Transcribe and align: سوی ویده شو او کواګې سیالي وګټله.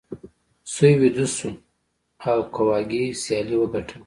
سوی 0.73 0.93
ویده 1.01 1.25
شو 1.35 1.49
او 2.31 2.39
کواګې 2.55 3.03
سیالي 3.21 3.55
وګټله. 3.57 3.97